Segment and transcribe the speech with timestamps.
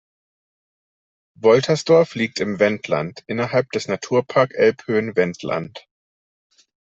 [1.39, 5.87] Woltersdorf liegt im Wendland innerhalb des Naturpark Elbhöhen-Wendland.